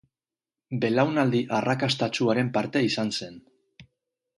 [0.85, 3.43] Belaunaldi arrakastatsuaren parte izan zen.